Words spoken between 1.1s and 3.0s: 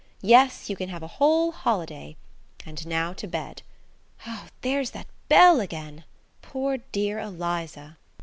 whole holiday. And